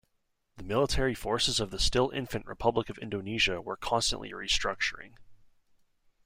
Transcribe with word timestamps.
The 0.57 0.63
military 0.63 1.13
forces 1.13 1.59
of 1.59 1.69
the 1.69 1.77
still 1.77 2.09
infant 2.09 2.47
Republic 2.47 2.89
of 2.89 2.97
Indonesia 2.97 3.61
were 3.61 3.77
constantly 3.77 4.31
restructuring. 4.31 5.11